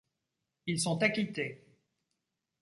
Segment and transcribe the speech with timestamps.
[0.65, 1.63] Ils sont acquittés.